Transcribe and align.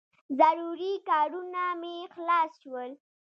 ضروري 0.39 0.93
کارونه 1.09 1.63
مې 1.81 1.95
خلاص 2.13 2.51
شول. 2.61 2.91